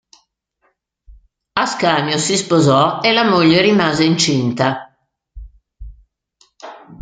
Ascanio 1.53 2.17
si 2.17 2.35
sposò 2.35 3.01
e 3.03 3.11
la 3.13 3.23
moglie 3.23 3.61
rimase 3.61 4.03
incinta. 4.03 4.97